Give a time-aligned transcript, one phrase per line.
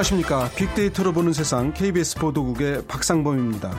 [0.00, 0.48] 안녕하십니까.
[0.56, 3.70] 빅데이터로 보는 세상 KBS 보도국의 박상범입니다.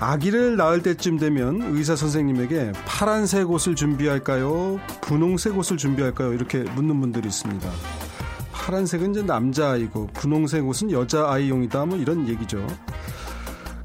[0.00, 4.80] 아기를 낳을 때쯤 되면 의사 선생님에게 파란색 옷을 준비할까요?
[5.02, 6.32] 분홍색 옷을 준비할까요?
[6.32, 7.70] 이렇게 묻는 분들이 있습니다.
[8.52, 12.66] 파란색은 이제 남자아이고 분홍색 옷은 여자아이용이다 뭐 이런 얘기죠.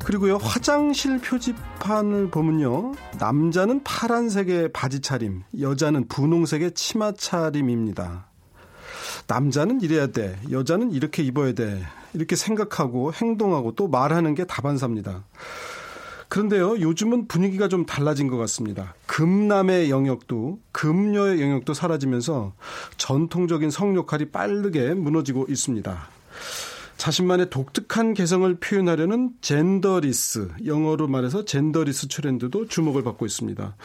[0.06, 8.28] 그리고요 화장실 표지판을 보면요 남자는 파란색의 바지 차림 여자는 분홍색의 치마 차림입니다
[9.28, 15.26] 남자는 이래야 돼 여자는 이렇게 입어야 돼 이렇게 생각하고 행동하고 또 말하는 게 다반사입니다
[16.30, 18.96] 그런데요, 요즘은 분위기가 좀 달라진 것 같습니다.
[19.06, 22.54] 금남의 영역도, 금녀의 영역도 사라지면서
[22.98, 26.17] 전통적인 성 역할이 빠르게 무너지고 있습니다.
[26.98, 33.76] 자신만의 독특한 개성을 표현하려는 젠더리스, 영어로 말해서 젠더리스 트렌드도 주목을 받고 있습니다.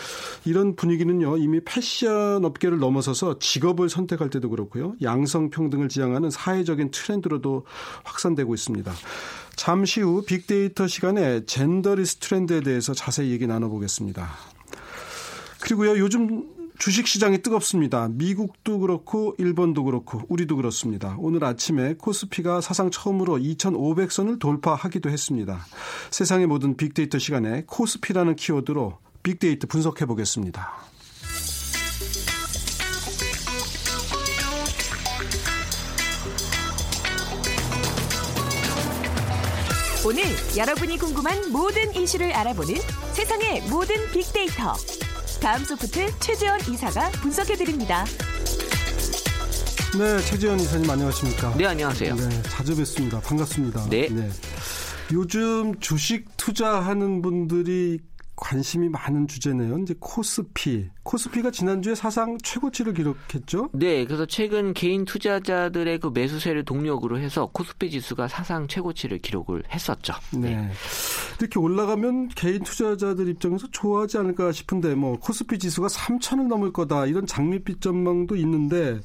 [0.47, 7.67] 이런 분위기는요, 이미 패션 업계를 넘어서서 직업을 선택할 때도 그렇고요, 양성평등을 지향하는 사회적인 트렌드로도
[8.05, 8.93] 확산되고 있습니다.
[9.57, 14.29] 잠시 후 빅데이터 시간에 젠더리스 트렌드에 대해서 자세히 얘기 나눠보겠습니다.
[15.61, 18.08] 그리고요, 요즘 주식 시장이 뜨겁습니다.
[18.11, 21.14] 미국도 그렇고 일본도 그렇고 우리도 그렇습니다.
[21.20, 25.64] 오늘 아침에 코스피가 사상 처음으로 2,500선을 돌파하기도 했습니다.
[26.10, 30.72] 세상의 모든 빅데이터 시간에 코스피라는 키워드로 빅데이터 분석해 보겠습니다.
[40.05, 40.25] 오늘
[40.56, 42.75] 여러분이 궁금한 모든 이슈를 알아보는
[43.12, 44.75] 세상의 모든 빅데이터.
[45.43, 48.05] 다음 소프트 최재원 이사가 분석해드립니다.
[49.99, 51.57] 네, 최재원 이사님 안녕하십니까?
[51.57, 52.15] 네, 안녕하세요.
[52.15, 53.19] 네, 자주 뵙습니다.
[53.19, 53.89] 반갑습니다.
[53.91, 54.09] 네.
[54.09, 54.31] 네.
[55.12, 57.99] 요즘 주식 투자하는 분들이
[58.42, 59.78] 관심이 많은 주제네요.
[59.78, 60.91] 이제 코스피.
[61.04, 63.70] 코스피가 지난주에 사상 최고치를 기록했죠?
[63.72, 70.14] 네, 그래서 최근 개인 투자자들의 그 매수세를 동력으로 해서 코스피 지수가 사상 최고치를 기록을 했었죠.
[70.32, 70.56] 네.
[70.56, 70.70] 네.
[71.38, 77.26] 이렇게 올라가면 개인 투자자들 입장에서 좋아하지 않을까 싶은데 뭐 코스피 지수가 3천을 넘을 거다 이런
[77.26, 79.00] 장밋빛 전망도 있는데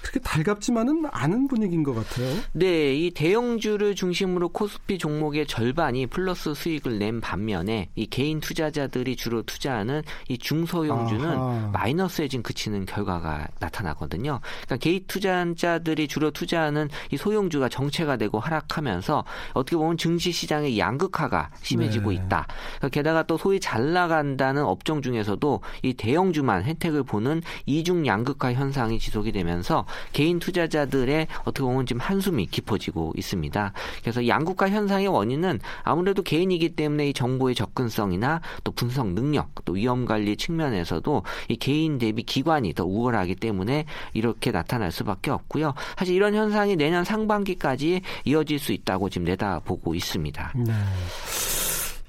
[0.00, 2.34] 그렇게 달갑지만은 않은 분위기인 것 같아요.
[2.52, 9.16] 네, 이 대형주를 중심으로 코스피 종목의 절반이 플러스 수익을 낸 반면에 이 개인 투자 자들이
[9.16, 11.70] 주로 투자하는 이 중소형주는 아하.
[11.72, 14.40] 마이너스에 지금 그치는 결과가 나타나거든요.
[14.42, 21.50] 그러니까 개인 투자자들이 주로 투자하는 이 소형주가 정체가 되고 하락하면서 어떻게 보면 증시 시장의 양극화가
[21.62, 22.16] 심해지고 네.
[22.16, 22.46] 있다.
[22.78, 28.98] 그러니까 게다가 또 소위 잘 나간다는 업종 중에서도 이 대형주만 혜택을 보는 이중 양극화 현상이
[28.98, 33.72] 지속이 되면서 개인 투자자들의 어떻게 보면 지금 한숨이 깊어지고 있습니다.
[34.02, 40.04] 그래서 양극화 현상의 원인은 아무래도 개인이기 때문에 이 정보의 접근성이나 또 분석 능력, 또 위험
[40.04, 43.84] 관리 측면에서도 이 개인 대비 기관이 더 우월하기 때문에
[44.14, 45.74] 이렇게 나타날 수밖에 없고요.
[45.96, 50.52] 사실 이런 현상이 내년 상반기까지 이어질 수 있다고 지금 내다보고 있습니다.
[50.56, 50.72] 네.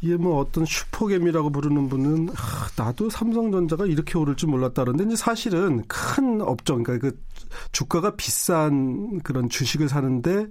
[0.01, 5.84] 이게 뭐 어떤 슈퍼겜이라고 부르는 분은 아, 나도 삼성전자가 이렇게 오를 줄 몰랐다는데 이제 사실은
[5.88, 7.19] 큰 업종 그러니까 그
[7.72, 10.47] 주가가 비싼 그런 주식을 사는데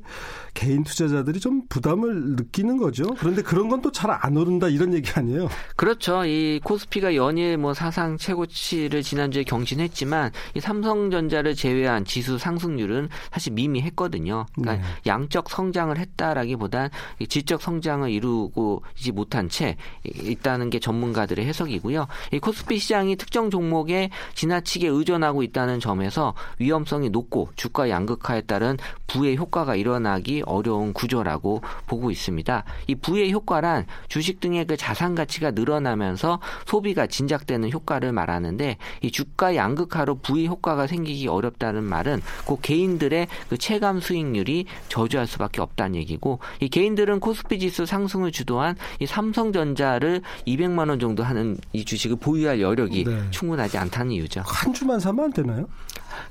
[0.55, 3.05] 개인 투자자들이 좀 부담을 느끼는 거죠.
[3.19, 5.49] 그런데 그런 건 또 잘 안 오른다 이런 얘기 아니에요?
[5.77, 6.25] 그렇죠.
[6.25, 14.47] 이 코스피가 연일 뭐 사상 최고치를 지난주에 경신했지만 이 삼성전자를 제외한 지수 상승률은 사실 미미했거든요.
[14.55, 14.94] 그러니까 네.
[15.06, 16.91] 양적 성장을 했다라기보단
[17.28, 22.06] 질적 성장을 이루고 지 못한 채 있다는 게 전문가들의 해석이고요.
[22.32, 28.77] 이 코스피 시장이 특정 종목에 지나치게 의존하고 있다는 점에서 위험 성이 높고 주가 양극화에 따른
[29.06, 32.65] 부의 효과가 일어나기 어려운 구조라고 보고 있습니다.
[32.89, 39.55] 이 부의 효과란 주식 등의 그 자산 가치가 늘어나면서 소비가 진작되는 효과를 말하는데 이 주가
[39.55, 46.41] 양극화로 부의 효과가 생기기 어렵다는 말은 그 개인들의 그 체감 수익률이 저조할 수밖에 없다는 얘기고
[46.61, 52.61] 이 개인들은 코스피 지수 상승을 주도한 이 삼성전자를 200만 원 정도 하는 이 주식을 보유할
[52.61, 53.31] 여력이 네.
[53.31, 54.43] 충분하지 않다는 이유죠.
[54.44, 55.69] 한 주만 사면 안 되나요?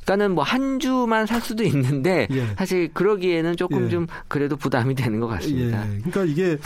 [0.09, 2.47] 그러니까는 뭐한 주만 살 수도 있는데 예.
[2.57, 3.89] 사실 그러기에는 조금 예.
[3.89, 5.85] 좀 그래도 부담이 되는 것 같습니다.
[5.85, 5.99] 예.
[5.99, 6.57] 그러니까 이게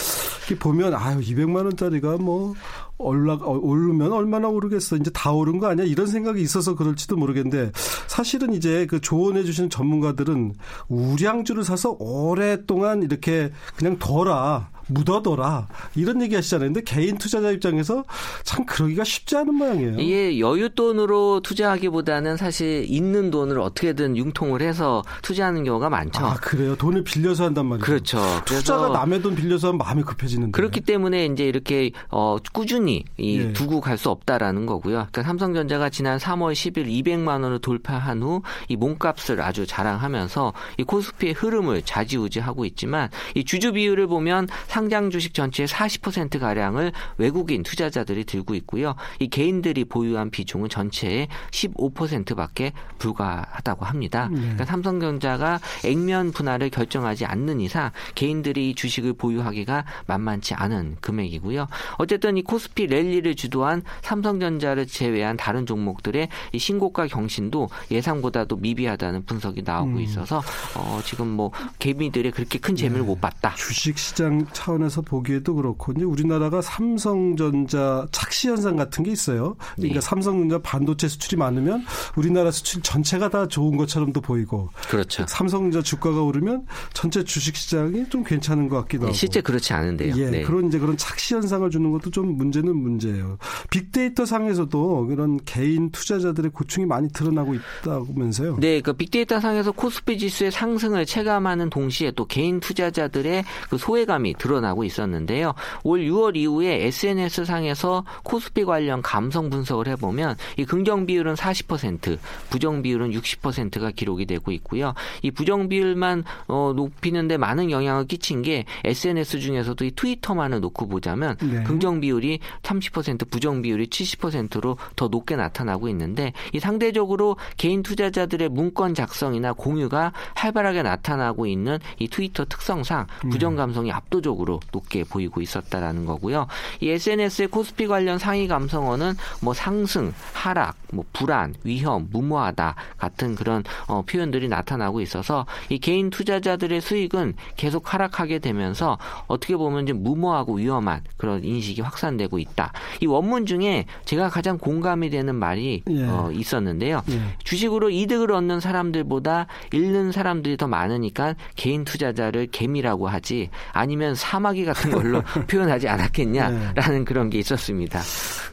[0.58, 2.54] 보면 아유 200만 원짜리가 뭐
[2.98, 7.72] 올라 오르면 얼마나 오르겠어 이제 다 오른 거 아니야 이런 생각이 있어서 그럴지도 모르겠는데
[8.08, 10.54] 사실은 이제 그 조언해 주시는 전문가들은
[10.88, 16.70] 우량주를 사서 오랫동안 이렇게 그냥 둬라 묻어둬라 이런 얘기 하시잖아요.
[16.70, 18.04] 근데 개인 투자자 입장에서
[18.44, 20.00] 참 그러기가 쉽지 않은 모양이에요.
[20.00, 26.26] 이게 여윳돈으로 투자하기보다는 사실 있는 돈을 어떻게든 융통을 해서 투자하는 경우가 많죠.
[26.26, 26.76] 아 그래요?
[26.76, 27.86] 돈을 빌려서 한단 말이죠.
[27.86, 28.42] 그렇죠.
[28.46, 30.52] 투자가 남의 돈 빌려서 하면 마음이 급해지는데.
[30.52, 33.54] 그렇기 때문에 이제 이렇게 어, 꾸준히 이 예.
[33.54, 34.96] 두고 갈 수 없다라는 거고요.
[35.12, 41.34] 그러니까 삼성전자가 지난 3월 10일 200만 원을 돌파한 후 이 몸값을 아주 자랑하면서 이 코스피의
[41.34, 48.56] 흐름을 좌지우지하고 있지만 이 주주 비율을 보면 상장 주식 전체의 40% 가량을 외국인 투자자들이 들고
[48.56, 48.96] 있고요.
[49.20, 54.30] 이 개인들이 보유한 비중은 전체의 15%밖에 불과하다고 합니다.
[54.32, 54.40] 네.
[54.40, 61.68] 그러니까 삼성전자가 액면 분할을 결정하지 않는 이상 개인들이 주식을 보유하기가 만만치 않은 금액이고요.
[61.98, 69.64] 어쨌든 이 코스피 랠리를 주도한 삼성전자를 제외한 다른 종목들의 이 신고가 경신도 예상보다도 미비하다는 분석이
[69.64, 70.02] 나오고 음.
[70.02, 70.42] 있어서
[70.76, 73.08] 어, 지금 뭐 개미들의 그렇게 큰 재미를 네.
[73.08, 73.54] 못 봤다.
[73.56, 79.56] 주식 시장 차원에서 보기에도 그렇고 이제 우리나라가 삼성전자 착시 현상 같은 게 있어요.
[79.76, 80.02] 그러니까 네.
[80.02, 81.84] 삼성전자 반도체 수출이 많으면
[82.16, 85.26] 우리나라 수출 전체가 다 좋은 것처럼도 보이고 그렇죠.
[85.28, 90.16] 삼성전자 주가가 오르면 전체 주식 시장이 좀 괜찮은 것 같기도 네, 하고 실제 그렇지 않은데요.
[90.18, 90.44] 예, 네.
[90.44, 93.38] 그런 이제 그런 착시 현상을 주는 것도 좀 문제는 문제예요.
[93.70, 98.58] 빅데이터 상에서도 그런 개인 투자자들의 고충이 많이 드러나고 있다면서요.
[98.60, 104.53] 네, 그 빅데이터 상에서 코스피 지수의 상승을 체감하는 동시에 또 개인 투자자들의 그 소외감이 드러
[104.62, 105.54] 나고 있었는데요.
[105.84, 112.18] 올 6월 이후에 SNS 상에서 코스피 관련 감성 분석을 해보면 이 긍정 비율은 40%,
[112.50, 114.94] 부정 비율은 60%가 기록이 되고 있고요.
[115.22, 121.38] 이 부정 비율만 어, 높이는데 많은 영향을 끼친 게 SNS 중에서도 이 트위터만을 놓고 보자면
[121.38, 121.64] 네.
[121.64, 128.94] 긍정 비율이 30%, 부정 비율이 70%로 더 높게 나타나고 있는데 이 상대적으로 개인 투자자들의 문건
[128.94, 133.30] 작성이나 공유가 활발하게 나타나고 있는 이 트위터 특성상 음.
[133.30, 136.48] 부정 감성이 압도적으로 높게 보이고 있었다라는 거고요.
[136.82, 143.64] 이 SNS의 코스피 관련 상위 감성어는 뭐 상승, 하락, 뭐 불안, 위험, 무모하다 같은 그런
[143.88, 148.98] 어, 표현들이 나타나고 있어서 이 개인 투자자들의 수익은 계속 하락하게 되면서
[149.28, 152.74] 어떻게 보면 이제 무모하고 위험한 그런 인식이 확산되고 있다.
[153.02, 156.04] 이 원문 중에 제가 가장 공감이 되는 말이 예.
[156.04, 157.02] 어, 있었는데요.
[157.10, 157.22] 예.
[157.44, 164.66] 주식으로 이득을 얻는 사람들보다 잃는 사람들이 더 많으니까 개인 투자자를 개미라고 하지 아니면 사 마귀
[164.66, 167.04] 같은 걸로 표현하지 않았겠냐라는 예.
[167.04, 168.02] 그런 게 있었습니다.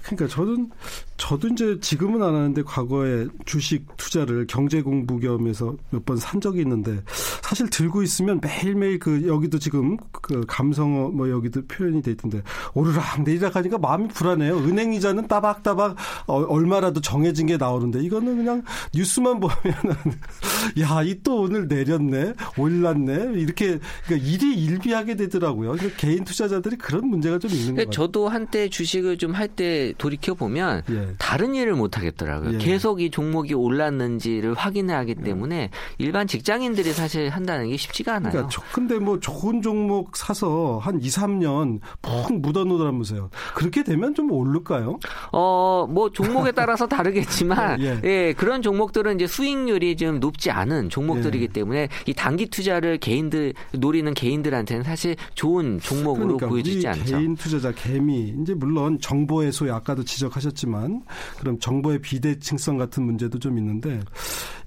[0.02, 0.70] 그러니까 저는
[1.20, 6.60] 저도 이제 지금은 안 하는데 과거에 주식 투자를 경제 공부 겸해서 몇 번 산 적이
[6.62, 7.02] 있는데
[7.42, 13.22] 사실 들고 있으면 매일매일 그 여기도 지금 그 감성어 뭐 여기도 표현이 돼 있던데 오르락
[13.22, 14.56] 내리락 하니까 마음이 불안해요.
[14.60, 15.96] 은행 이자는 따박따박
[16.26, 18.62] 어, 얼마라도 정해진 게 나오는데 이거는 그냥
[18.94, 19.94] 뉴스만 보면은
[20.80, 22.32] 야, 이 또 오늘 내렸네.
[22.56, 23.32] 올랐네.
[23.38, 25.72] 이렇게 그러니까 일이 일비하게 되더라고요.
[25.72, 27.90] 그러니까 개인 투자자들이 그런 문제가 좀 있는 거예요.
[27.90, 31.09] 저도 한때 주식을 좀 할 때 돌이켜 보면 예.
[31.18, 32.54] 다른 일을 못 하겠더라고요.
[32.54, 32.58] 예.
[32.58, 35.22] 계속 이 종목이 올랐는지를 확인을 하기 예.
[35.22, 38.32] 때문에 일반 직장인들이 사실 한다는 게 쉽지가 않아요.
[38.32, 43.30] 그러니까 근데 뭐 좋은 종목 사서 한 2, 3년 푹 묻어 놓으라면서요.
[43.54, 44.98] 그렇게 되면 좀 오를까요?
[45.32, 48.00] 어, 뭐 종목에 따라서 다르겠지만 예.
[48.04, 48.34] 예.
[48.36, 51.48] 그런 종목들은 이제 수익률이 좀 높지 않은 종목들이기 예.
[51.48, 57.16] 때문에 이 단기 투자를 개인들 노리는 개인들한테는 사실 좋은 종목으로 그러니까 보여지지 않죠.
[57.16, 60.99] 개인 투자자 개미 이제 물론 정보의 소위 아까도 지적하셨지만
[61.38, 64.00] 그럼 정보의 비대칭성 같은 문제도 좀 있는데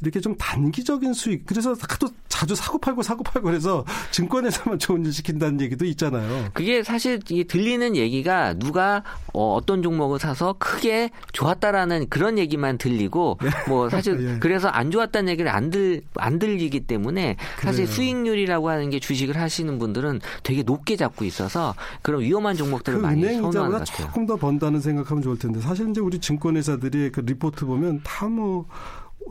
[0.01, 5.13] 이렇게 좀 단기적인 수익 그래서 또 자주 사고 팔고 사고 팔고 그래서 증권에서만 좋은 일
[5.13, 6.49] 시킨다는 얘기도 있잖아요.
[6.53, 13.49] 그게 사실 들리는 얘기가 누가 어, 떤 종목을 사서 크게 좋았다라는 그런 얘기만 들리고 네.
[13.67, 14.39] 뭐 사실 예.
[14.39, 17.95] 그래서 안 좋았다는 얘기를 안들안 들리기 때문에 사실 그래요.
[17.95, 23.23] 수익률이라고 하는 게 주식을 하시는 분들은 되게 높게 잡고 있어서 그런 위험한 종목들을 그 많이
[23.23, 24.07] 선호하는 것 같아요.
[24.07, 28.67] 조금 더 번다는 생각하면 좋을 텐데 사실 이제 우리 증권회사들이 그 리포트 보면 다 뭐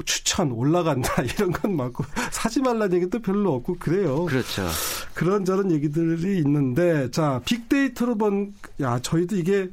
[0.06, 4.24] 추천 올라간다 이런 건 맞고 사지 말라는 얘기도 별로 없고 그래요.
[4.24, 4.66] 그렇죠.
[5.12, 9.68] 그런 저런 얘기들이 있는데 자 빅데이터로 본 야 저희도 이게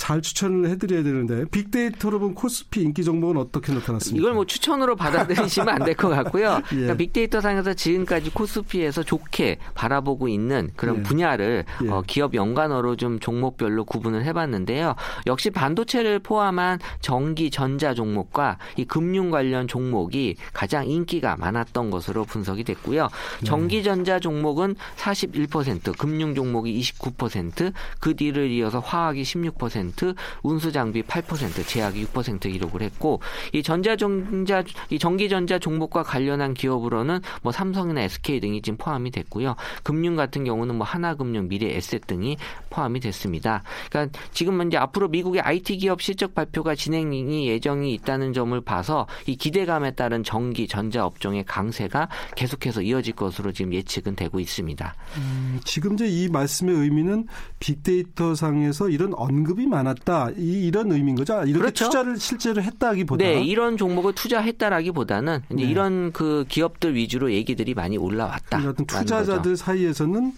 [0.00, 4.18] 잘 추천을 해드려야 되는데 빅데이터로 본 코스피 인기 종목은 어떻게 나타났습니까?
[4.18, 6.62] 이걸 뭐 추천으로 받아들이시면 안 될 것 같고요.
[6.72, 6.74] 예.
[6.74, 11.02] 그러니까 빅데이터 상에서 지금까지 코스피에서 좋게 바라보고 있는 그런 예.
[11.02, 11.88] 분야를 예.
[11.90, 14.94] 어, 기업 연관어로 좀 종목별로 구분을 해봤는데요.
[15.26, 22.64] 역시 반도체를 포함한 전기 전자 종목과 이 금융 관련 종목이 가장 인기가 많았던 것으로 분석이
[22.64, 23.08] 됐고요.
[23.40, 23.44] 네.
[23.44, 29.89] 전기 전자 종목은 41%, 금융 종목이 29%, 그 뒤를 이어서 화학이 16%.
[29.90, 33.20] 6%, 운수 장비 8%, 제약이 6% 기록을 했고
[33.52, 39.56] 이 전자전자 이 전기전자 종목과 관련한 기업으로는 뭐 삼성이나 SK 등이 지금 포함이 됐고요.
[39.82, 42.36] 금융 같은 경우는 뭐 하나금융, 미래에셋 등이
[42.70, 43.62] 포함이 됐습니다.
[43.88, 49.36] 그러니까 지금 이제 앞으로 미국의 IT 기업 실적 발표가 진행이 예정이 있다는 점을 봐서 이
[49.36, 54.94] 기대감에 따른 전기 전자 업종의 강세가 계속해서 이어질 것으로 지금 예측은 되고 있습니다.
[55.16, 57.26] 음, 지금 이제 이 말씀의 의미는
[57.58, 61.34] 빅데이터 상에서 이런 언급이 많았다 이, 이런 의미인 거죠.
[61.44, 61.86] 이렇게 그렇죠?
[61.86, 65.70] 투자를 실제로 했다기보다 네 이런 종목을 투자했다라기보다는 이제 네.
[65.70, 68.58] 이런 그 기업들 위주로 얘기들이 많이 올라왔다.
[68.58, 69.56] 어떤 투자자들 거죠.
[69.56, 70.32] 사이에서는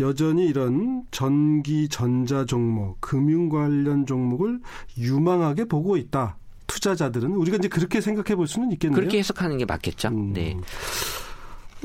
[0.00, 4.60] 여전히 이런 전기 전자 종목, 금융 관련 종목을
[4.96, 6.36] 유망하게 보고 있다.
[6.66, 8.96] 투자자들은 우리가 이제 그렇게 생각해 볼 수는 있겠네요.
[8.96, 10.08] 그렇게 해석하는 게 맞겠죠.
[10.08, 10.32] 음.
[10.32, 10.56] 네.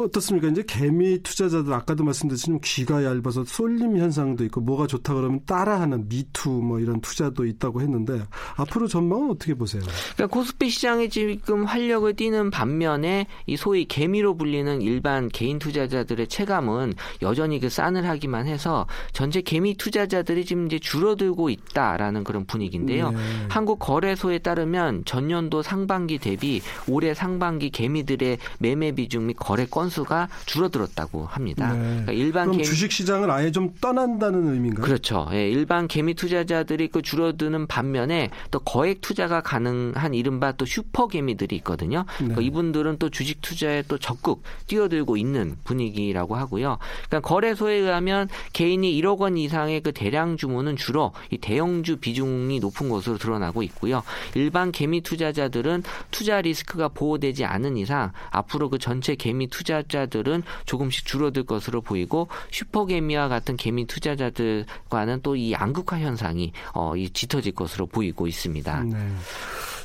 [0.05, 0.47] 어떻습니까?
[0.47, 6.49] 이제 개미 투자자들 아까도 말씀드렸지만 귀가 얇아서 쏠림 현상도 있고 뭐가 좋다 그러면 따라하는 미투
[6.49, 8.21] 뭐 이런 투자도 있다고 했는데
[8.55, 9.81] 앞으로 전망은 어떻게 보세요?
[10.15, 16.93] 그러니까 코스피 시장에 지금 활력을 띠는 반면에 이 소위 개미로 불리는 일반 개인 투자자들의 체감은
[17.21, 23.11] 여전히 그 싸늘하기만 해서 전체 개미 투자자들이 지금 이제 줄어들고 있다라는 그런 분위기인데요.
[23.11, 23.17] 네.
[23.49, 30.29] 한국 거래소에 따르면 전년도 상반기 대비 올해 상반기 개미들의 매매 비중 및 거래 건 건수가
[30.45, 31.73] 줄어들었다고 합니다.
[31.73, 31.79] 네.
[31.79, 34.85] 그러니까 일반 개미 주식 시장을 아예 좀 떠난다는 의미인가요?
[34.85, 35.27] 그렇죠.
[35.33, 41.55] 예, 일반 개미 투자자들이 그 줄어드는 반면에 또 거액 투자가 가능한 이른바 또 슈퍼 개미들이
[41.57, 42.05] 있거든요.
[42.19, 42.27] 네.
[42.27, 46.77] 그러니까 이분들은 또 주식 투자에 또 적극 뛰어들고 있는 분위기라고 하고요.
[47.07, 52.89] 그러니까 거래소에 의하면 개인이 1억 원 이상의 그 대량 주문은 주로 이 대형주 비중이 높은
[52.89, 54.03] 것으로 드러나고 있고요.
[54.35, 61.05] 일반 개미 투자자들은 투자 리스크가 보호되지 않은 이상 앞으로 그 전체 개미 투자 투자자들은 조금씩
[61.05, 67.85] 줄어들 것으로 보이고 슈퍼개미와 같은 개미 투자자들과는 또 이 양극화 현상이 어, 이 짙어질 것으로
[67.87, 68.83] 보이고 있습니다.
[68.83, 68.97] 네.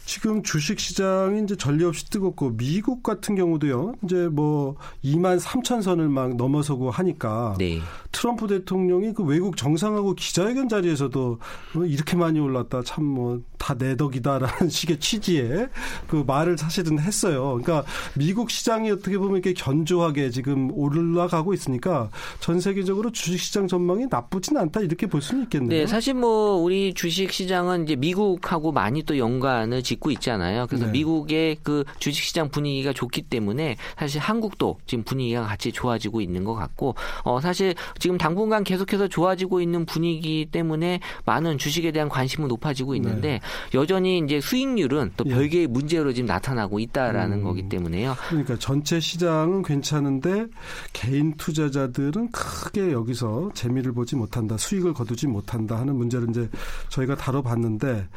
[0.04, 3.94] 지금 주식 시장이 이제 전례 없이 뜨겁고 미국 같은 경우도요.
[4.04, 7.80] 이제 뭐 2만 3천 선을 막 넘어서고 하니까 네.
[8.12, 11.38] 트럼프 대통령이 그 외국 정상하고 기자회견 자리에서도
[11.74, 15.68] 뭐 이렇게 많이 올랐다 참 뭐 다 내 덕이다라는 식의 취지의
[16.06, 17.58] 그 말을 사실은 했어요.
[17.60, 17.84] 그러니까
[18.14, 24.58] 미국 시장이 어떻게 보면 이렇게 견조하게 지금 올라가고 있으니까 전 세계적으로 주식 시장 전망이 나쁘진
[24.58, 25.70] 않다 이렇게 볼 수는 있겠네요.
[25.80, 30.66] 네, 사실 뭐 우리 주식 시장은 이제 미국하고 많이 또 연관을 짓고 있잖아요.
[30.66, 30.92] 그래서 네.
[30.92, 36.94] 미국의 그 주식시장 분위기가 좋기 때문에 사실 한국도 지금 분위기가 같이 좋아지고 있는 것 같고
[37.24, 43.28] 어 사실 지금 당분간 계속해서 좋아지고 있는 분위기 때문에 많은 주식에 대한 관심은 높아지고 있는데
[43.28, 43.40] 네.
[43.74, 45.34] 여전히 이제 수익률은 또 예.
[45.34, 47.44] 별개의 문제로 지금 나타나고 있다라는 음.
[47.44, 48.16] 거기 때문에요.
[48.28, 50.46] 그러니까 전체 시장은 괜찮은데
[50.92, 56.48] 개인 투자자들은 크게 여기서 재미를 보지 못한다, 수익을 거두지 못한다 하는 문제를 이제
[56.88, 58.08] 저희가 다뤄봤는데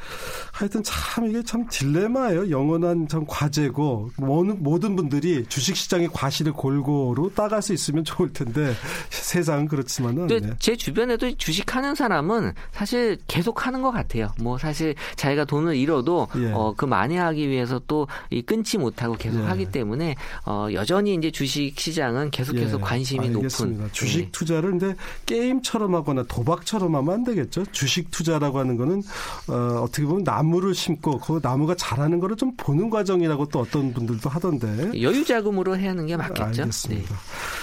[0.51, 2.49] 하여튼 참 이게 참 딜레마예요.
[2.49, 8.73] 영원한 참 과제고 모든 분들이 주식시장의 과실을 골고루 따갈 수 있으면 좋을 텐데
[9.09, 10.27] 세상은 그렇지만은.
[10.27, 10.41] 네.
[10.59, 14.31] 제 주변에도 주식하는 사람은 사실 계속 하는 것 같아요.
[14.39, 16.51] 뭐 사실 자기가 돈을 잃어도 예.
[16.51, 19.45] 어, 그 만회하기 위해서 또 이 끊지 못하고 계속 예.
[19.45, 22.81] 하기 때문에 어, 여전히 이제 주식 시장은 계속해서 예.
[22.81, 23.83] 관심이 알겠습니다.
[23.83, 23.93] 높은.
[23.93, 24.29] 주식 네.
[24.31, 24.95] 투자를 근데
[25.25, 27.65] 게임처럼 하거나 도박처럼 하면 안 되겠죠.
[27.71, 29.01] 주식 투자라고 하는 거는
[29.47, 33.93] 어, 어떻게 보면 나무를 심고 그 나무 가 자라는 거를 좀 보는 과정이라고 또 어떤
[33.93, 35.01] 분들도 하던데.
[35.01, 36.43] 여유 자금으로 해야 하는 게 맞겠죠.
[36.43, 37.09] 알겠습니다.
[37.09, 37.15] 네.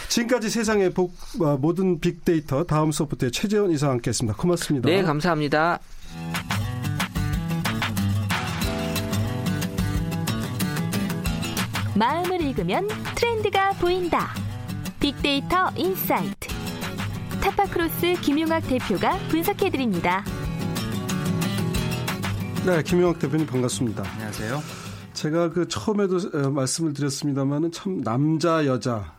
[0.09, 4.37] 지금까지 세상의 복, 어, 모든 빅데이터 다음 소프트의 최재원 이사 함께했습니다.
[4.37, 4.89] 고맙습니다.
[4.89, 5.79] 네, 감사합니다.
[11.97, 14.35] 마음을 읽으면 트렌드가 보인다.
[14.99, 16.49] 빅데이터 인사이트.
[17.41, 20.25] 타파크로스 김용학 대표가 분석해드립니다.
[22.67, 24.03] 네, 김용학 대표님 반갑습니다.
[24.13, 24.63] 안녕하세요.
[25.13, 29.13] 제가 그 처음에도 어, 말씀을 드렸습니다만은 참 남자 여자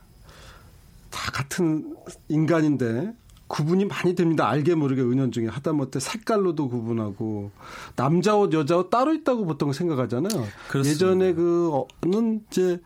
[1.12, 1.96] 다 같은
[2.28, 3.14] 인간인데
[3.48, 4.50] 구분이 많이 됩니다.
[4.50, 7.52] 알게 모르게 은연중에 하다못해 색깔로도 구분하고
[7.96, 10.48] 남자 옷 여자 옷 따로 있다고 보통 생각하잖아요.
[10.68, 10.90] 그렇습니다.
[10.90, 12.82] 예전에 그는 이제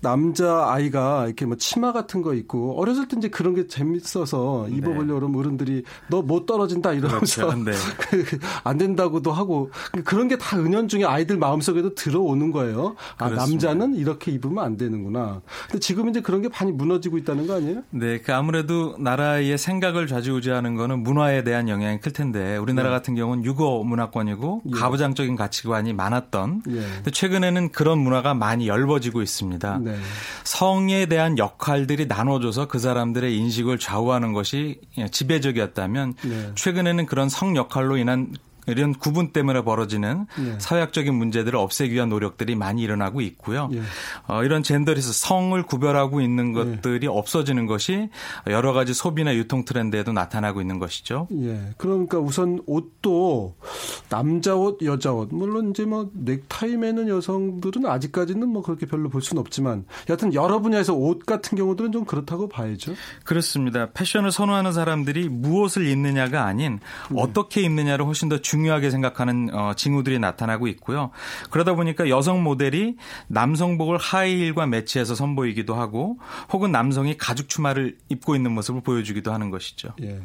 [0.00, 4.76] 남자 아이가 이렇게 뭐 치마 같은 거 입고 어렸을 때 이제 그런 게 재밌어서 네.
[4.76, 7.64] 입어보려고 그러면 어른들이 너 못 떨어진다 이러면서 그렇죠.
[7.64, 7.72] 네.
[8.64, 9.70] 안 된다고도 하고
[10.04, 12.94] 그런 게 다 은연중에 아이들 마음속에도 들어오는 거예요.
[13.18, 13.68] 아 그렇습니다.
[13.74, 15.40] 남자는 이렇게 입으면 안 되는구나.
[15.66, 17.82] 근데 지금 이제 그런 게 많이 무너지고 있다는 거 아니에요?
[17.90, 22.94] 네, 그 아무래도 나라의 생각을 좌지우지하는 거는 문화에 대한 영향이 클 텐데 우리나라 네.
[22.94, 24.70] 같은 경우는 유고 문화권이고 예.
[24.78, 26.62] 가부장적인 가치관이 많았던.
[26.70, 27.10] 예.
[27.10, 29.80] 최근에는 그런 문화가 많이 엷어지고 있습니다.
[29.88, 29.98] 네.
[29.98, 30.02] 네.
[30.44, 34.80] 성에 대한 역할들이 나눠져서 그 사람들의 인식을 좌우하는 것이
[35.10, 36.52] 지배적이었다면 네.
[36.54, 38.34] 최근에는 그런 성 역할로 인한
[38.68, 40.58] 이런 구분 때문에 벌어지는 예.
[40.58, 43.68] 사회학적인 문제들을 없애기 위한 노력들이 많이 일어나고 있고요.
[43.72, 43.82] 예.
[44.26, 46.52] 어, 이런 젠더리스 성을 구별하고 있는 예.
[46.54, 47.08] 것들이 예.
[47.08, 48.08] 없어지는 것이
[48.46, 51.28] 여러 가지 소비나 유통 트렌드에도 나타나고 있는 것이죠.
[51.32, 51.74] 예.
[51.76, 53.54] 그러니까 우선 옷도
[54.08, 59.22] 남자 옷, 여자 옷 물론 이제 뭐 넥타이 매는 여성들은 아직까지는 뭐 그렇게 별로 볼
[59.22, 62.94] 수는 없지만 여하튼 여러 분야에서 옷 같은 경우들은 좀 그렇다고 봐야죠.
[63.24, 63.90] 그렇습니다.
[63.92, 67.20] 패션을 선호하는 사람들이 무엇을 입느냐가 아닌 네.
[67.20, 71.10] 어떻게 입느냐를 훨씬 더 중요 하게 생각하는 어, 징후들이 나타나고 있고요.
[71.50, 72.96] 그러다 보니까 여성 모델이
[73.28, 76.18] 남성복을 하이힐과 매치해서 선보이기도 하고
[76.52, 79.90] 혹은 남성이 가죽 추마를 입고 있는 모습을 보여주기도 하는 것이죠.
[80.02, 80.20] 예.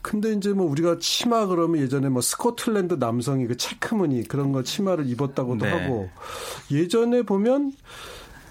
[0.00, 5.06] 근데 이제 뭐 우리가 치마 그러면 예전에 뭐 스코틀랜드 남성이 그 체크무늬 그런 거 치마를
[5.08, 5.70] 입었다고도 네.
[5.72, 6.08] 하고
[6.70, 7.72] 예전에 보면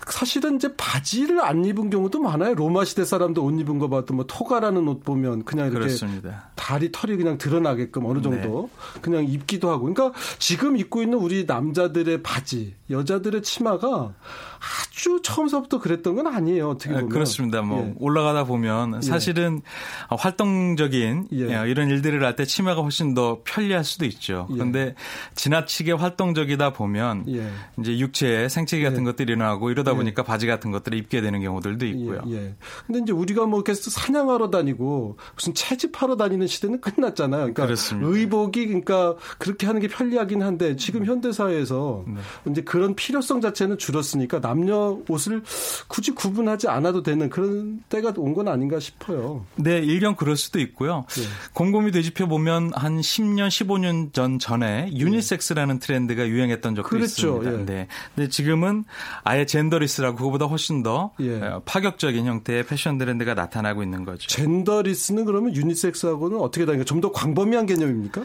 [0.09, 2.55] 사실은 이제 바지를 안 입은 경우도 많아요.
[2.55, 6.49] 로마 시대 사람도 옷 입은 거 봐도 뭐 토가라는 옷 보면 그냥 이렇게 그렇습니다.
[6.55, 9.01] 다리 털이 그냥 드러나게끔 어느 정도 네.
[9.01, 9.91] 그냥 입기도 하고.
[9.93, 14.13] 그러니까 지금 입고 있는 우리 남자들의 바지, 여자들의 치마가
[14.59, 16.69] 아주 처음서부터 그랬던 건 아니에요.
[16.69, 17.09] 어떻게 네, 보면.
[17.09, 17.61] 그렇습니다.
[17.61, 17.93] 뭐 예.
[17.99, 19.01] 올라가다 보면 예.
[19.01, 20.15] 사실은 예.
[20.17, 21.69] 활동적인 예.
[21.69, 24.47] 이런 일들을 할 때 치마가 훨씬 더 편리할 수도 있죠.
[24.51, 24.95] 그런데 예.
[25.33, 27.49] 지나치게 활동적이다 보면 예.
[27.79, 32.21] 이제 육체에 생체기 같은 것들이 일어나고 이러다 보니까 바지 같은 것들을 입게 되는 경우들도 있고요.
[32.29, 32.55] 예.
[32.85, 37.53] 근데 이제 우리가 뭐 계속 사냥하러 다니고 무슨 채집하러 다니는 시대는 끝났잖아요.
[37.53, 38.09] 그러니까 그렇습니다.
[38.09, 42.21] 의복이 그러니까 그렇게 하는 게 편리하긴 한데 지금 현대 사회에서 네.
[42.51, 45.43] 이제 그런 필요성 자체는 줄었으니까 남녀 옷을
[45.87, 49.47] 굳이 구분하지 않아도 되는 그런 때가 온 건 아닌가 싶어요.
[49.55, 51.05] 네, 일견 그럴 수도 있고요.
[51.09, 51.23] 네.
[51.53, 57.37] 곰곰이 되짚어 보면 한 10년, 15년 전 전에 유니섹스라는 트렌드가 유행했던 적도 그렇죠.
[57.37, 57.51] 있습니다.
[57.61, 57.65] 예.
[57.65, 57.87] 네.
[58.13, 58.83] 근데 지금은
[59.23, 61.41] 아예 젠더리스라고 그거보다 훨씬 더 예.
[61.41, 64.27] 어, 파격적인 형태의 패션 트렌드가 나타나고 있는 거죠.
[64.27, 66.83] 젠더리스는 그러면 유니섹스하고는 어떻게 다른가?
[66.85, 68.23] 좀 더 광범위한 개념입니까?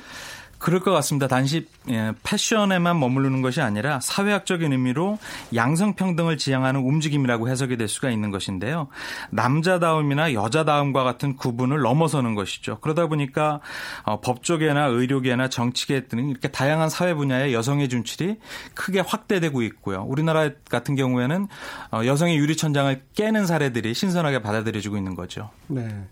[0.62, 1.26] 그럴 것 같습니다.
[1.26, 5.18] 단지 예, 패션에만 머무르는 것이 아니라 사회학적인 의미로
[5.52, 8.86] 양성평등을 지향하는 움직임이라고 해석이 될 수가 있는 것인데요.
[9.30, 12.78] 남자다움이나 여자다움과 같은 구분을 넘어서는 것이죠.
[12.80, 13.60] 그러다 보니까
[14.04, 18.36] 어, 법조계나 의료계나 정치계 등 이렇게 다양한 사회 분야의 여성의 준출이
[18.74, 20.04] 크게 확대되고 있고요.
[20.06, 21.48] 우리나라 같은 경우에는
[21.90, 25.50] 어, 여성의 유리천장을 깨는 사례들이 신선하게 받아들여지고 있는 거죠.
[25.66, 26.06] 네.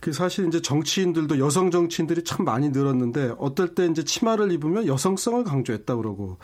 [0.00, 5.44] 그 사실 이제 정치인들도 여성 정치인들이 참 많이 늘었는데 어떨 때 이제 치마를 입으면 여성성을
[5.44, 6.38] 강조했다 그러고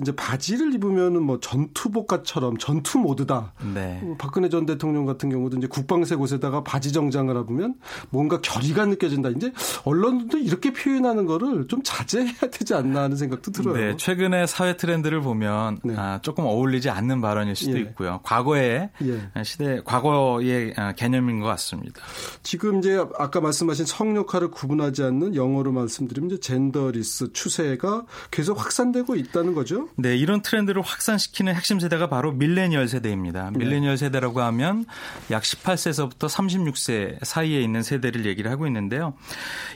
[0.00, 3.54] 이제 바지를 입으면은 뭐 전투복과처럼 전투 모드다.
[3.74, 4.00] 네.
[4.02, 7.74] 뭐 박근혜 전 대통령 같은 경우도 이제 국방색 옷에다가 바지 정장을 하면
[8.10, 9.30] 뭔가 결의가 느껴진다.
[9.30, 9.52] 이제
[9.84, 13.74] 언론도 이렇게 표현하는 거를 좀 자제해야 되지 않나 하는 생각도 들어요.
[13.74, 15.94] 네, 최근에 사회 트렌드를 보면 네.
[15.96, 17.82] 아, 조금 어울리지 않는 발언일 수도 예.
[17.82, 18.20] 있고요.
[18.22, 19.42] 과거의 예.
[19.44, 22.00] 시대 과거의 아, 개념인 것 같습니다.
[22.42, 28.60] 지금 이제 아까 말씀하신 성 역할을 구분하지 않는 영어로 말씀드리면 이제 젠더 젠더리스 추세가 계속
[28.60, 29.88] 확산되고 있다는 거죠?
[29.96, 33.50] 네, 이런 트렌드를 확산시키는 핵심 세대가 바로 밀레니얼 세대입니다.
[33.52, 33.58] 네.
[33.58, 34.86] 밀레니얼 세대라고 하면
[35.30, 39.14] 약 18세에서부터 36세 사이에 있는 세대를 얘기를 하고 있는데요.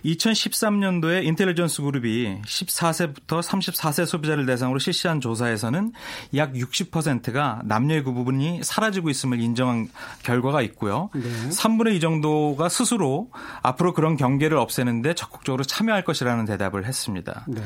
[0.04, 5.92] 2013년도에 인텔리전스 그룹이 14세부터 34세 소비자를 대상으로 실시한 조사에서는
[6.36, 9.88] 약 60%가 남녀의 구분이 사라지고 있음을 인정한
[10.22, 11.10] 결과가 있고요.
[11.14, 11.22] 네.
[11.50, 13.30] 3분의 2 정도가 스스로
[13.62, 16.99] 앞으로 그런 경계를 없애는데 적극적으로 참여할 것이라는 대답을 했습니다.
[17.00, 17.44] 했습니다.
[17.48, 17.62] 네.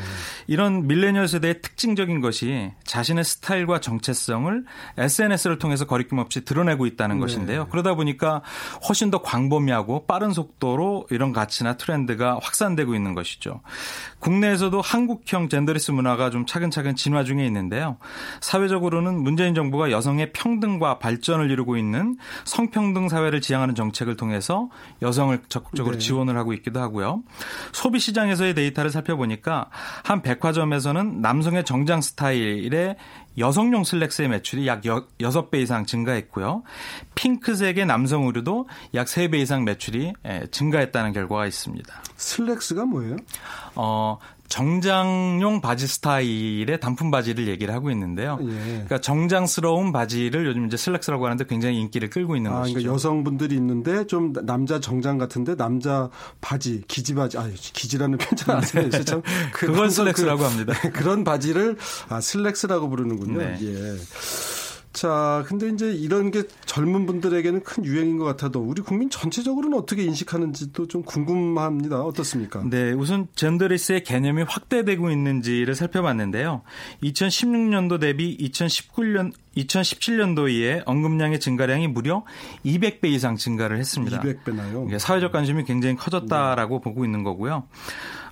[0.46, 4.64] 이런 밀레니얼 세대의 특징적인 것이 자신의 스타일과 정체성을
[4.98, 7.20] SNS를 통해서 거리낌 없이 드러내고 있다는 네.
[7.20, 7.66] 것인데요.
[7.70, 8.42] 그러다 보니까
[8.88, 13.60] 훨씬 더 광범위하고 빠른 속도로 이런 가치나 트렌드가 확산되고 있는 것이죠.
[14.20, 17.98] 국내에서도 한국형 젠더리스 문화가 좀 차근차근 진화 중에 있는데요.
[18.40, 24.68] 사회적으로는 문재인 정부가 여성의 평등과 발전을 이루고 있는 성평등 사회를 지향하는 정책을 통해서
[25.02, 25.98] 여성을 적극적으로 네.
[25.98, 27.22] 지원을 하고 있기도 하고요.
[27.72, 29.70] 소비 시장에서의 데이터를 살펴보니 까
[30.04, 32.96] 한 백화점에서는 남성의 정장 스타일의
[33.36, 36.62] 여성용 슬랙스의 매출이 약 6배 이상 증가했고요.
[37.14, 40.12] 핑크색의 남성 의류도 약 3배 이상 매출이
[40.50, 42.02] 증가했다는 결과가 있습니다.
[42.16, 43.16] 슬랙스가 뭐예요?
[43.74, 48.38] 어, 정장용 바지 스타일의 단품 바지를 얘기를 하고 있는데요.
[48.42, 48.46] 예.
[48.46, 52.74] 그러니까 정장스러운 바지를 요즘 이제 슬랙스라고 하는데 굉장히 인기를 끌고 있는 아, 것이죠.
[52.74, 58.90] 그러니까 여성분들이 있는데 좀 남자 정장 같은데 남자 바지, 기지 바지, 아 기지라는 편찬 아세요?
[59.04, 60.74] 참 그, 그건 슬랙스라고 그, 합니다.
[60.92, 61.76] 그런 바지를
[62.08, 63.38] 아, 슬랙스라고 부르는군요.
[63.38, 63.58] 네.
[63.62, 63.96] 예.
[64.94, 70.04] 자, 근데 이제 이런 게 젊은 분들에게는 큰 유행인 것 같아도 우리 국민 전체적으로는 어떻게
[70.04, 72.00] 인식하는지도 좀 궁금합니다.
[72.00, 72.62] 어떻습니까?
[72.64, 76.62] 네, 우선 젠더리스의 개념이 확대되고 있는지를 살펴봤는데요.
[77.02, 82.24] 2016년도 대비 2019년 2017년도에 언급량의 증가량이 무려
[82.64, 84.20] 200배 이상 증가를 했습니다.
[84.20, 84.96] 200배나요?
[84.98, 86.84] 사회적 관심이 굉장히 커졌다라고 네.
[86.84, 87.64] 보고 있는 거고요.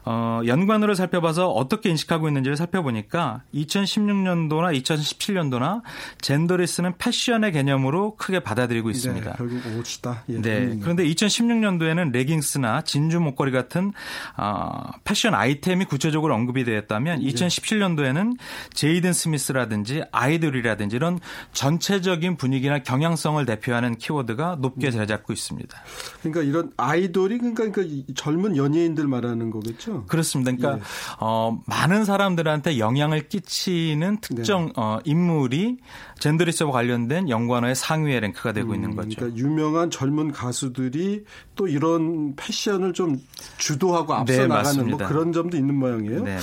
[0.05, 5.83] 어, 연관으로 살펴봐서 어떻게 인식하고 있는지를 살펴보니까 2016년도나 2017년도나
[6.21, 9.31] 젠더리스는 패션의 개념으로 크게 받아들이고 네, 있습니다.
[9.31, 10.25] 네, 결국 옷이다.
[10.29, 10.79] 예, 네.
[10.81, 13.93] 그런데 2016년도에는 레깅스나 진주 목걸이 같은
[14.37, 18.37] 어, 패션 아이템이 구체적으로 언급이 되었다면 2017년도에는
[18.75, 21.21] 제이든 스미스라든지 아이돌이라든지 이런
[21.53, 25.79] 전체적인 분위기나 경향성을 대표하는 키워드가 높게 자리 잡고 있습니다.
[26.21, 29.92] 그러니까 이런 아이돌이 그러니까, 그러니까 젊은 연예인들 말하는 거겠죠?
[30.07, 30.53] 그렇습니다.
[30.53, 30.89] 그러니까 예.
[31.21, 34.73] 어, 많은 사람들한테 영향을 끼치는 특정 네.
[34.77, 35.79] 어, 인물이
[36.19, 39.17] 젠더리스와 관련된 연관어의 상위의 랭크가 되고 음, 있는 거죠.
[39.17, 41.25] 그러니까 유명한 젊은 가수들이
[41.57, 43.21] 또 이런 패션을 좀
[43.59, 46.25] 주도하고 앞서 네, 나가는 뭐 그런 점도 있는 모양이에요.
[46.25, 46.39] 네.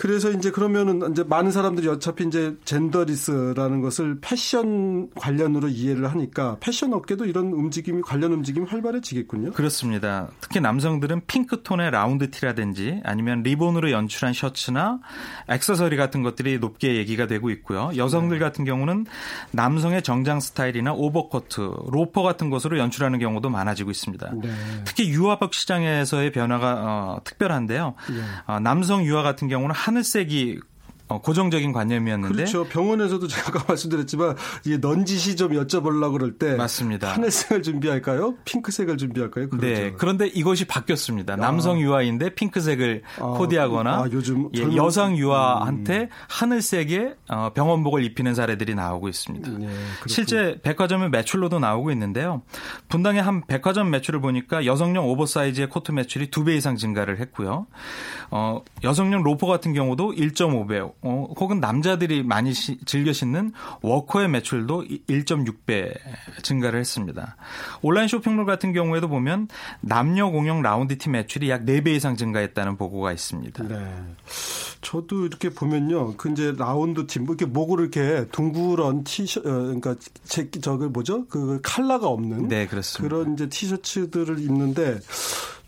[0.00, 0.02] 네.
[0.02, 6.94] 그래서 이제 그러면은 이제 많은 사람들이 어차피 이제 젠더리스라는 것을 패션 관련으로 이해를 하니까 패션
[6.94, 9.52] 업계도 이런 움직임이 관련 움직임이 활발해지겠군요.
[9.52, 10.28] 그렇습니다.
[10.40, 15.00] 특히 남성들은 핑크톤의 라운드 티라든지 아니면 리본으로 연출한 셔츠나
[15.48, 17.90] 액세서리 같은 것들이 높게 얘기가 되고 있고요.
[17.94, 18.42] 여성들 네.
[18.42, 19.04] 같은 경우는
[19.50, 24.32] 남성의 정장 스타일이나 오버코트, 로퍼 같은 것으로 연출하는 경우도 많아지고 있습니다.
[24.40, 24.48] 네.
[24.86, 27.94] 특히 유아복 시장에서의 변화가 어, 특별한데요.
[28.08, 28.22] 네.
[28.46, 30.69] 어, 남성 유아 같은 경우는 하늘색이 어,
[31.18, 32.64] 고정적인 관념이었는데 그렇죠.
[32.64, 37.12] 병원에서도 제가 말씀드렸지만 이게 넌지시 좀 여쭤보려고 그럴 때 맞습니다.
[37.12, 38.34] 하늘색을 준비할까요?
[38.44, 39.48] 핑크색을 준비할까요?
[39.48, 39.66] 그렇죠.
[39.66, 39.92] 네.
[39.96, 41.34] 그런데 이것이 바뀌었습니다.
[41.34, 41.36] 아.
[41.36, 43.24] 남성 유아인데 핑크색을 아.
[43.24, 46.08] 코디하거나 아, 요즘 예, 여성 유아한테 음.
[46.28, 49.50] 하늘색의 어, 병원복을 입히는 사례들이 나오고 있습니다.
[49.58, 49.68] 네,
[50.06, 52.42] 실제 백화점의 매출로도 나오고 있는데요.
[52.88, 57.66] 분당의 한 백화점 매출을 보니까 여성용 오버사이즈의 코트 매출이 두 배 이상 증가를 했고요.
[58.30, 64.84] 어, 여성용 로퍼 같은 경우도 1.5배 어, 혹은 남자들이 많이 시, 즐겨 신는 워커의 매출도
[65.08, 65.94] 1.6배
[66.42, 67.36] 증가를 했습니다.
[67.80, 69.48] 온라인 쇼핑몰 같은 경우에도 보면
[69.80, 73.64] 남녀 공용 라운드티 매출이 약 4배 이상 증가했다는 보고가 있습니다.
[73.64, 73.76] 네.
[74.82, 76.16] 저도 이렇게 보면요.
[76.16, 81.26] 그 이제 라운드 티, 뭐 이렇게 목을 이렇게 둥그런 티셔, 어, 그러니까 제, 저걸 뭐죠?
[81.28, 82.48] 그 칼라가 없는.
[82.48, 83.16] 네, 그렇습니다.
[83.16, 85.00] 그런 이제 티셔츠들을 입는데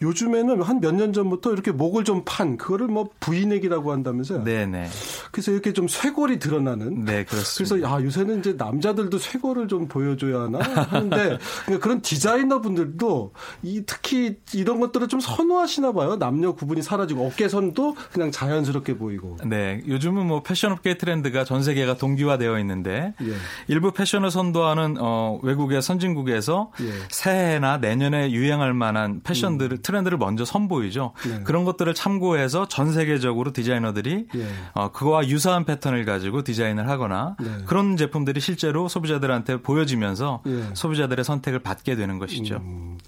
[0.02, 4.44] 요즘에는 한 몇 년 전부터 이렇게 목을 좀 판 그거를 뭐 부인액이라고 한다면서요.
[4.44, 4.88] 네네.
[5.30, 7.04] 그래서 이렇게 좀 쇄골이 드러나는.
[7.04, 7.76] 네 그렇습니다.
[7.76, 13.82] 그래서 아 요새는 이제 남자들도 쇄골을 좀 보여줘야 하나 하는데 그러니까 그런 디자이너 분들도 이
[13.86, 16.16] 특히 이런 것들을 좀 선호하시나 봐요.
[16.18, 19.36] 남녀 구분이 사라지고 어깨선도 그냥 자연스럽게 보이고.
[19.44, 23.32] 네 요즘은 뭐 패션업계 트렌드가 전 세계가 동기화되어 있는데 예.
[23.68, 26.92] 일부 패션을 선도하는 어, 외국의 선진국에서 예.
[27.10, 29.82] 새해나 내년에 유행할 만한 패션들을 음.
[29.92, 31.12] 트렌드를 먼저 선보이죠.
[31.28, 31.42] 네.
[31.44, 34.46] 그런 것들을 참고해서 전 세계적으로 디자이너들이 네.
[34.72, 37.48] 어, 그거와 유사한 패턴을 가지고 디자인을 하거나 네.
[37.66, 40.64] 그런 제품들이 실제로 소비자들한테 보여지면서 예.
[40.74, 42.56] 소비자들의 선택을 받게 되는 것이죠.
[42.56, 42.98] 음,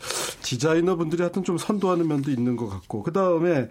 [0.43, 3.69] 디자이너분들이 하여튼 좀 선도하는 면도 있는 것 같고 그 다음에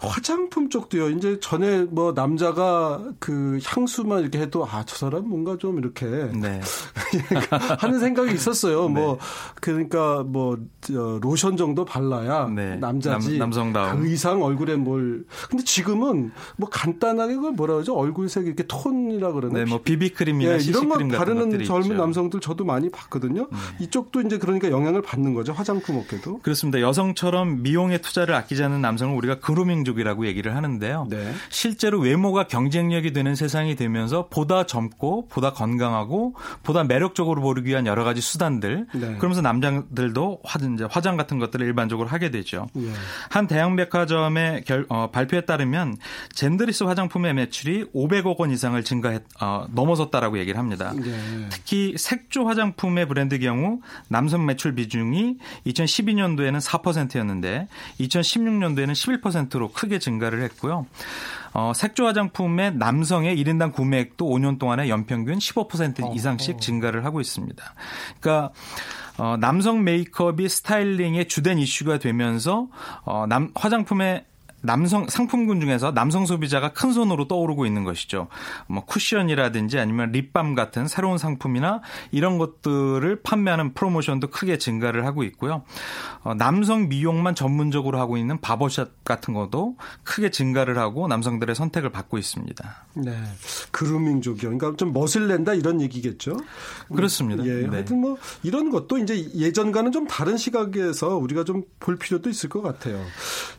[0.00, 1.10] 화장품 쪽도요.
[1.10, 6.60] 이제 전에 뭐 남자가 그 향수만 이렇게 해도 아 저 사람 뭔가 좀 이렇게 네.
[7.78, 8.88] 하는 생각이 있었어요.
[8.88, 8.94] 네.
[8.94, 9.18] 뭐
[9.60, 12.76] 그러니까 뭐 로션 정도 발라야 네.
[12.76, 13.38] 남자지.
[13.38, 17.94] 남, 성다그 이상 얼굴에 뭘 근데 지금은 뭐 간단하게 그걸 뭐라 그러죠?
[17.96, 19.54] 얼굴색 이렇게 톤이라 그러나?
[19.58, 21.94] 네, 뭐 비비크림이나 네, 이런 거 바르는 젊은 있죠.
[21.94, 23.48] 남성들 저도 많이 봤거든요.
[23.50, 23.56] 네.
[23.84, 25.52] 이쪽도 이제 그러니까 영향을 받는 거죠.
[25.52, 26.38] 화장품 업계도.
[26.40, 26.80] 그렇습니다.
[26.80, 31.06] 여성처럼 미용에 투자를 아끼지 않는 남성을 우리가 그루밍 민족이라고 얘기를 하는데요.
[31.08, 31.32] 네.
[31.48, 38.04] 실제로 외모가 경쟁력이 되는 세상이 되면서 보다 젊고 보다 건강하고 보다 매력적으로 보이기 위한 여러
[38.04, 39.16] 가지 수단들 네.
[39.16, 42.66] 그러면서 남자들도 화장, 화장 같은 것들을 일반적으로 하게 되죠.
[42.74, 42.90] 네.
[43.30, 45.96] 한 대형백화점의 결, 어, 발표에 따르면
[46.34, 50.92] 젠드리스 화장품의 매출이 500억 원 이상을 증가했 어, 넘어섰다라고 얘기를 합니다.
[50.96, 51.46] 네.
[51.50, 57.68] 특히 색조 화장품의 브랜드 경우 남성 매출 비중이 2012년도에는 4%였는데
[58.00, 60.86] 2016년도에는 11%로 크게 증가를 했고요.
[61.52, 67.64] 어, 색조 화장품의 남성의 1인당 구매액도 5년 동안에 연평균 15% 이상씩 증가를 하고 있습니다.
[68.20, 68.52] 그러니까
[69.18, 72.68] 어, 남성 메이크업이 스타일링의 주된 이슈가 되면서
[73.04, 74.24] 어, 남 화장품의
[74.66, 78.28] 남성 상품군 중에서 남성 소비자가 큰 손으로 떠오르고 있는 것이죠.
[78.66, 85.62] 뭐 쿠션이라든지 아니면 립밤 같은 새로운 상품이나 이런 것들을 판매하는 프로모션도 크게 증가를 하고 있고요.
[86.22, 92.18] 어, 남성 미용만 전문적으로 하고 있는 바버샵 같은 것도 크게 증가를 하고 남성들의 선택을 받고
[92.18, 92.86] 있습니다.
[92.94, 93.16] 네.
[93.70, 94.58] 그루밍족이요.
[94.58, 96.36] 그러니까 좀 멋을 낸다 이런 얘기겠죠.
[96.94, 97.44] 그렇습니다.
[97.46, 97.62] 예.
[97.62, 97.68] 네.
[97.68, 102.62] 하여튼 뭐 이런 것도 이제 예전과는 좀 다른 시각에서 우리가 좀 볼 필요도 있을 것
[102.62, 103.00] 같아요.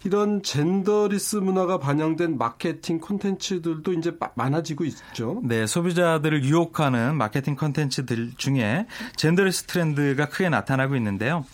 [0.03, 5.39] 이런 젠더 젠더리스 문화가 반영된 마케팅 콘텐츠들도 이제 많아지고 있죠.
[5.43, 11.45] 네, 소비자들을 유혹하는 마케팅 콘텐츠들 중에 젠더리스 트렌드가 크게 나타나고 있는데요.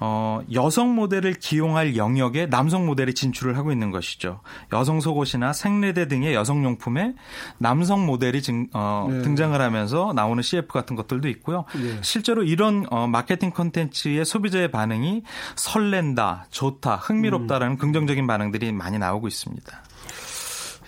[0.00, 4.40] 어, 여성 모델을 기용할 영역에 남성 모델이 진출을 하고 있는 것이죠.
[4.72, 7.14] 여성 속옷이나 생리대 등의 여성 용품에
[7.58, 9.22] 남성 모델이 증, 어, 네.
[9.22, 11.64] 등장을 하면서 나오는 CF 같은 것들도 있고요.
[11.74, 11.98] 네.
[12.02, 15.22] 실제로 이런 어, 마케팅 콘텐츠의 소비자의 반응이
[15.56, 17.78] 설렌다, 좋다, 흥미롭다라는 음.
[17.78, 19.82] 긍정적인 반응들이 많이 나오고 있습니다.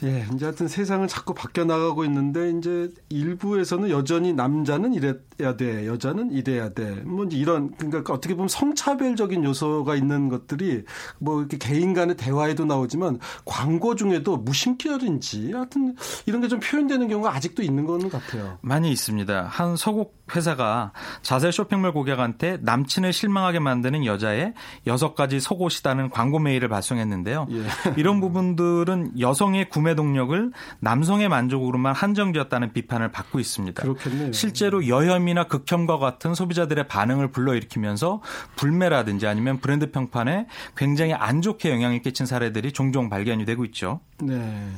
[0.02, 6.32] 예, 이제 하여튼 세상을 자꾸 바뀌어 나가고 있는데 이제 일부에서는 여전히 남자는 이래야 돼, 여자는
[6.32, 6.90] 이래야 돼.
[7.06, 10.84] 뭐 이제 이런 그러니까 어떻게 보면 성차별적인 요소가 있는 것들이
[11.18, 15.94] 뭐 이렇게 개인 간의 대화에도 나오지만 광고 중에도 무심결인지 하여튼
[16.26, 18.58] 이런 게 좀 표현되는 경우가 아직도 있는 거는 같아요.
[18.60, 19.44] 많이 있습니다.
[19.44, 24.54] 한 서곡 회사가 자세 쇼핑몰 고객한테 남친을 실망하게 만드는 여자의
[24.86, 27.46] 여섯 가지 속옷이다는 광고 메일을 발송했는데요.
[27.50, 27.64] 예.
[27.96, 33.82] 이런 부분들은 여성의 구매 구매 동력을 남성의 만족으로만 한정되었다는 비판을 받고 있습니다.
[33.82, 34.32] 그렇겠네요.
[34.32, 38.20] 실제로 여혐이나 극혐과 같은 소비자들의 반응을 불러일으키면서
[38.56, 44.00] 불매라든지 아니면 브랜드 평판에 굉장히 안 좋게 영향을 끼친 사례들이 종종 발견이 되고 있죠.
[44.18, 44.68] 네.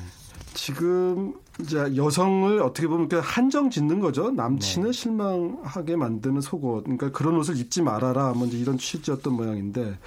[0.55, 4.31] 지금 이제 여성을 어떻게 보면 한정 짓는 거죠.
[4.31, 4.92] 남친을 네.
[4.92, 6.85] 실망하게 만드는 속옷.
[6.85, 8.33] 그러니까 그런 옷을 입지 말아라.
[8.35, 9.98] 먼저 뭐 이런 취지였던 모양인데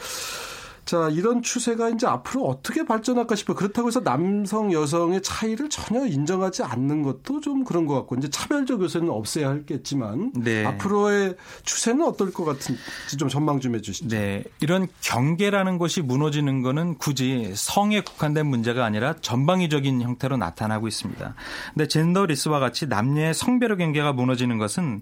[0.85, 3.55] 자, 이런 추세가 이제 앞으로 어떻게 발전할까 싶어요.
[3.55, 8.81] 그렇다고 해서 남성, 여성의 차이를 전혀 인정하지 않는 것도 좀 그런 것 같고, 이제 차별적
[8.81, 10.63] 요소는 없애야 할겠지만, 네.
[10.65, 12.77] 앞으로의 추세는 어떨 것 같은지
[13.17, 14.09] 좀 전망 좀 해주시죠.
[14.09, 14.43] 네.
[14.59, 21.33] 이런 경계라는 것이 무너지는 거는 굳이 성에 국한된 문제가 아니라 전방위적인 형태로 나타나고 있습니다.
[21.73, 25.01] 근데 젠더 리스와 같이 남녀의 성별의 경계가 무너지는 것은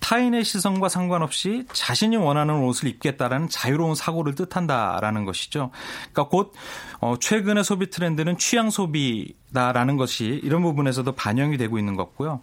[0.00, 5.70] 타인의 시선과 상관없이 자신이 원하는 옷을 입겠다라는 자유로운 사고를 뜻한다라는 라는 것이죠.
[6.12, 6.52] 그러니까 곧
[7.00, 12.40] 어, 최근의 소비 트렌드는 취향 소비 다라는 것이 이런 부분에서도 반영이 되고 있는 것고요.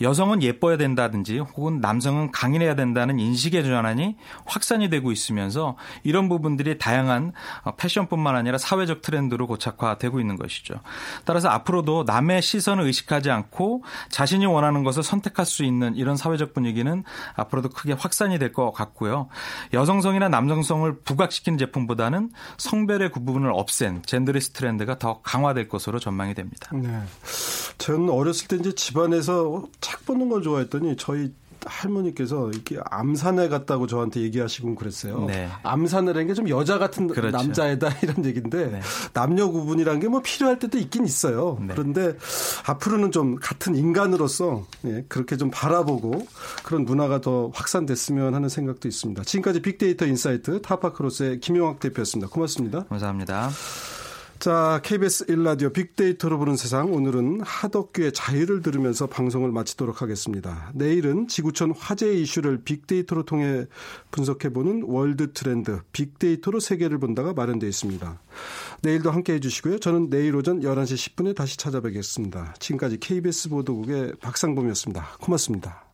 [0.00, 7.32] 여성은 예뻐야 된다든지 혹은 남성은 강인해야 된다는 인식의 전환이 확산이 되고 있으면서 이런 부분들이 다양한
[7.64, 10.74] 어, 패션뿐만 아니라 사회적 트렌드로 고착화되고 있는 것이죠.
[11.24, 17.04] 따라서 앞으로도 남의 시선을 의식하지 않고 자신이 원하는 것을 선택할 수 있는 이런 사회적 분위기는
[17.36, 19.28] 앞으로도 크게 확산이 될 것 같고요.
[19.72, 26.43] 여성성이나 남성성을 부각시키는 제품보다는 성별의 구분을 없앤 젠더리스 트렌드가 더 강화될 것으로 전망이 됩니다.
[26.44, 26.70] 됩니다.
[26.74, 27.02] 네.
[27.78, 31.32] 저는 어렸을 때 이제 집안에서 책 보는 걸 좋아했더니 저희
[31.66, 35.24] 할머니께서 이렇게 암사내 같다고 저한테 얘기하시곤 그랬어요.
[35.24, 35.48] 네.
[35.62, 37.34] 암사내란 게 좀 여자 같은 그렇죠.
[37.34, 38.80] 남자애다 이런 얘기인데 네.
[39.14, 41.56] 남녀 구분이란 게 뭐 필요할 때도 있긴 있어요.
[41.62, 41.68] 네.
[41.72, 42.18] 그런데
[42.66, 46.26] 앞으로는 좀 같은 인간으로서 예, 그렇게 좀 바라보고
[46.64, 49.22] 그런 문화가 더 확산됐으면 하는 생각도 있습니다.
[49.24, 52.28] 지금까지 빅데이터 인사이트 타파크로스의 김용학 대표였습니다.
[52.30, 52.84] 고맙습니다.
[52.90, 53.48] 감사합니다.
[54.44, 60.70] 자, KBS 1라디오 빅데이터로 보는 세상 오늘은 하덕규의 자유를 들으면서 방송을 마치도록 하겠습니다.
[60.74, 63.64] 내일은 지구촌 화재 이슈를 빅데이터로 통해
[64.10, 68.20] 분석해보는 월드 트렌드 빅데이터로 세계를 본다가 마련되어 있습니다.
[68.82, 69.78] 내일도 함께해 주시고요.
[69.78, 72.56] 저는 내일 오전 11시 10분에 다시 찾아뵙겠습니다.
[72.58, 75.16] 지금까지 KBS 보도국의 박상범이었습니다.
[75.22, 75.93] 고맙습니다.